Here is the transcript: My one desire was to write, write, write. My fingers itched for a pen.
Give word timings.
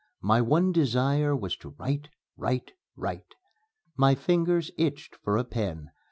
My 0.23 0.41
one 0.41 0.71
desire 0.71 1.35
was 1.35 1.55
to 1.57 1.75
write, 1.77 2.09
write, 2.35 2.71
write. 2.95 3.35
My 3.95 4.15
fingers 4.15 4.71
itched 4.75 5.15
for 5.17 5.37
a 5.37 5.43
pen. 5.43 5.91